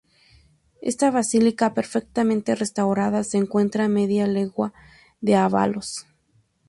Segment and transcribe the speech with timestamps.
[0.81, 4.67] Esta basílica, perfectamente restaurada, se encuentra a media legua
[5.19, 6.07] de Ábalos.